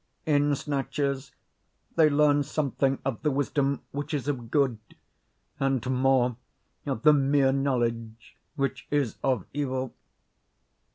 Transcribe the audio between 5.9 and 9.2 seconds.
more of the mere knowledge which is